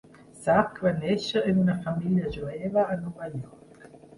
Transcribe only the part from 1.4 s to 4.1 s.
en una família jueva a Nova York.